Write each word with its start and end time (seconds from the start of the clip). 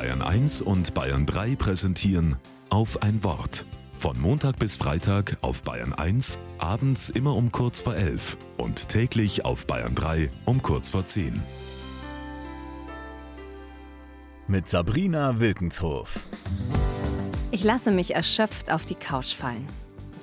Bayern 0.00 0.22
1 0.22 0.62
und 0.62 0.94
Bayern 0.94 1.26
3 1.26 1.56
präsentieren 1.56 2.36
auf 2.70 3.02
ein 3.02 3.22
Wort. 3.22 3.66
Von 3.92 4.18
Montag 4.18 4.58
bis 4.58 4.78
Freitag 4.78 5.36
auf 5.42 5.62
Bayern 5.62 5.92
1, 5.92 6.38
abends 6.56 7.10
immer 7.10 7.36
um 7.36 7.52
kurz 7.52 7.80
vor 7.80 7.94
11 7.94 8.38
und 8.56 8.88
täglich 8.88 9.44
auf 9.44 9.66
Bayern 9.66 9.94
3 9.94 10.30
um 10.46 10.62
kurz 10.62 10.88
vor 10.88 11.04
10. 11.04 11.42
Mit 14.48 14.70
Sabrina 14.70 15.38
Wilkenshof. 15.38 16.18
Ich 17.50 17.62
lasse 17.62 17.90
mich 17.90 18.14
erschöpft 18.14 18.72
auf 18.72 18.86
die 18.86 18.94
Couch 18.94 19.34
fallen. 19.34 19.66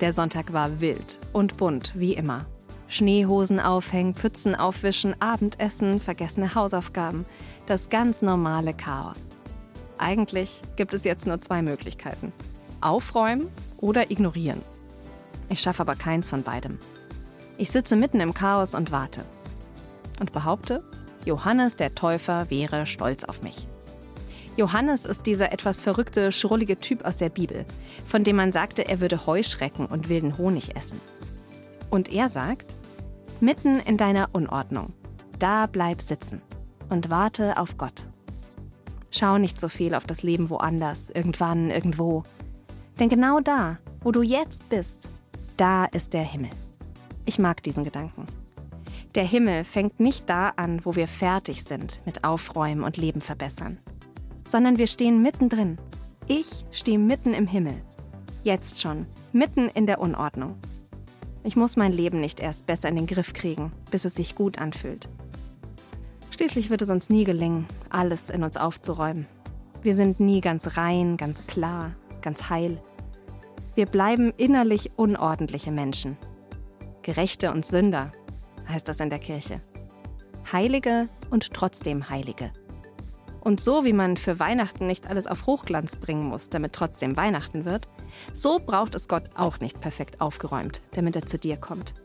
Der 0.02 0.12
Sonntag 0.12 0.54
war 0.54 0.82
wild 0.82 1.20
und 1.34 1.58
bunt, 1.58 1.92
wie 1.94 2.14
immer. 2.14 2.48
Schneehosen 2.88 3.60
aufhängen, 3.60 4.16
Pfützen 4.16 4.56
aufwischen, 4.56 5.14
Abendessen, 5.22 6.00
vergessene 6.00 6.56
Hausaufgaben. 6.56 7.28
Das 7.68 7.90
ganz 7.90 8.24
normale 8.24 8.74
Chaos. 8.74 9.37
Eigentlich 9.98 10.62
gibt 10.76 10.94
es 10.94 11.04
jetzt 11.04 11.26
nur 11.26 11.42
zwei 11.42 11.62
Möglichkeiten. 11.62 12.32
Aufräumen 12.82 13.50
oder 13.78 14.12
ignorieren. 14.12 14.62
Ich 15.50 15.62
schaffe 15.62 15.82
aber 15.82 15.96
keins 15.96 16.30
von 16.30 16.44
beidem. 16.44 16.78
Ich 17.58 17.72
sitze 17.72 17.96
mitten 17.96 18.20
im 18.20 18.34
Chaos 18.34 18.76
und 18.76 18.92
warte. 18.92 19.24
Und 20.20 20.34
behaupte, 20.34 20.84
Johannes 21.26 21.76
der 21.76 21.96
Täufer 21.96 22.50
wäre 22.50 22.86
stolz 22.86 23.24
auf 23.24 23.42
mich. 23.42 23.68
Johannes 24.56 25.06
ist 25.06 25.26
dieser 25.26 25.52
etwas 25.52 25.82
verrückte, 25.82 26.32
schrullige 26.32 26.80
Typ 26.80 27.06
aus 27.06 27.18
der 27.18 27.30
Bibel, 27.30 27.66
von 28.08 28.24
dem 28.24 28.36
man 28.36 28.52
sagte, 28.52 28.88
er 28.88 29.00
würde 29.00 29.28
Heuschrecken 29.28 29.86
und 29.86 30.10
wilden 30.10 30.38
Honig 30.38 30.76
essen. 30.76 31.00
Und 31.90 32.12
er 32.12 32.30
sagt, 32.30 32.74
mitten 33.40 33.80
in 33.80 33.98
deiner 33.98 34.30
Unordnung, 34.34 34.94
da 35.38 35.68
bleib 35.68 36.02
sitzen 36.02 36.42
und 36.90 37.12
warte 37.12 37.58
auf 37.58 37.78
Gott. 37.78 38.04
Schau 39.18 39.40
nicht 39.40 39.60
so 39.60 39.68
viel 39.68 39.96
auf 39.96 40.04
das 40.04 40.22
Leben 40.22 40.52
woanders, 40.52 41.10
irgendwann, 41.10 41.72
irgendwo. 41.72 42.22
Denn 43.00 43.10
genau 43.10 43.40
da, 43.40 43.80
wo 44.02 44.12
du 44.12 44.22
jetzt 44.22 44.70
bist, 44.70 45.10
da 45.56 45.86
ist 45.86 46.14
der 46.14 46.22
Himmel. 46.22 46.52
Ich 47.26 47.40
mag 47.40 47.64
diesen 47.64 47.84
Gedanken. 47.84 48.26
Der 49.16 49.24
Himmel 49.24 49.64
fängt 49.64 50.00
nicht 50.00 50.30
da 50.30 50.50
an, 50.50 50.82
wo 50.84 50.96
wir 50.96 51.08
fertig 51.08 51.64
sind 51.64 52.00
mit 52.06 52.26
Aufräumen 52.26 52.84
und 52.84 52.98
Leben 52.98 53.22
verbessern, 53.22 53.80
sondern 54.48 54.78
wir 54.78 54.86
stehen 54.86 55.24
mittendrin. 55.24 55.80
Ich 56.28 56.66
stehe 56.70 57.00
mitten 57.00 57.34
im 57.34 57.48
Himmel. 57.48 57.82
Jetzt 58.44 58.80
schon, 58.80 59.08
mitten 59.34 59.68
in 59.70 59.88
der 59.88 60.00
Unordnung. 60.00 60.58
Ich 61.44 61.56
muss 61.56 61.76
mein 61.76 61.92
Leben 61.92 62.22
nicht 62.22 62.40
erst 62.40 62.68
besser 62.68 62.90
in 62.90 62.96
den 62.96 63.08
Griff 63.08 63.34
kriegen, 63.34 63.72
bis 63.90 64.06
es 64.06 64.14
sich 64.14 64.36
gut 64.36 64.60
anfühlt. 64.60 65.10
Schließlich 66.38 66.70
wird 66.70 66.84
es 66.84 66.92
uns 66.92 67.10
nie 67.10 67.24
gelingen, 67.24 67.66
alles 67.90 68.30
in 68.30 68.44
uns 68.44 68.58
aufzuräumen. 68.58 69.26
Wir 69.82 69.96
sind 69.96 70.20
nie 70.20 70.40
ganz 70.40 70.78
rein, 70.78 71.18
ganz 71.18 71.48
klar, 71.48 71.96
ganz 72.22 72.52
heil. 72.52 72.78
Wir 73.74 73.88
bleiben 73.88 74.32
innerlich 74.38 74.92
unordentliche 74.98 75.72
Menschen. 75.72 76.16
Gerechte 77.02 77.52
und 77.52 77.66
Sünder 77.66 78.12
heißt 78.70 78.88
das 78.88 79.00
in 79.00 79.10
der 79.10 79.18
Kirche. 79.18 79.62
Heilige 80.52 81.10
und 81.32 81.54
trotzdem 81.54 82.08
Heilige. 82.08 82.52
Und 83.42 83.60
so 83.60 83.84
wie 83.84 83.94
man 83.94 84.16
für 84.16 84.40
Weihnachten 84.40 84.86
nicht 84.86 85.10
alles 85.10 85.26
auf 85.26 85.48
Hochglanz 85.48 85.96
bringen 85.96 86.28
muss, 86.28 86.50
damit 86.50 86.74
trotzdem 86.74 87.18
Weihnachten 87.18 87.66
wird, 87.66 87.88
so 88.36 88.60
braucht 88.60 88.94
es 88.94 89.08
Gott 89.08 89.24
auch 89.34 89.60
nicht 89.60 89.82
perfekt 89.82 90.22
aufgeräumt, 90.22 90.82
damit 90.94 91.16
er 91.16 91.26
zu 91.26 91.40
dir 91.40 91.58
kommt. 91.58 91.96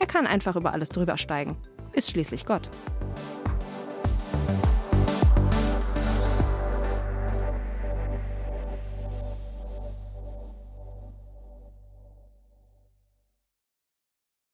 Er 0.00 0.08
kann 0.08 0.26
einfach 0.26 0.56
über 0.56 0.72
alles 0.72 0.88
drüber 0.88 1.16
steigen. 1.18 1.56
Ist 1.92 2.10
schließlich 2.10 2.46
Gott. 2.46 2.68